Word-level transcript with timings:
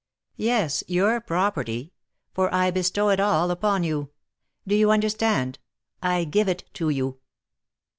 "Yes, 0.37 0.83
your 0.87 1.21
property; 1.23 1.93
for 2.33 2.51
I 2.51 2.71
bestow 2.71 3.09
it 3.09 3.19
all 3.19 3.51
upon 3.51 3.83
you. 3.83 4.09
Do 4.65 4.73
you 4.73 4.89
understand? 4.89 5.59
I 6.01 6.23
give 6.23 6.49
it 6.49 6.63
to 6.73 6.89
you." 6.89 7.19